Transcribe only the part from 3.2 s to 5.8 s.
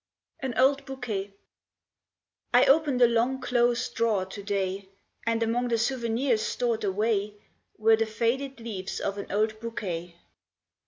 closed drawer to day, And among the